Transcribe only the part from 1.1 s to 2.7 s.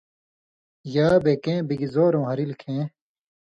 بے کېں بِگ زورؤں ہرلیۡ